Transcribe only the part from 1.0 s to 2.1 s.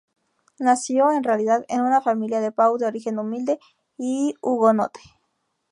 en realidad en una